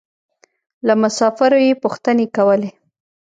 [0.87, 2.69] له مسافرو يې پوښتنې کولې.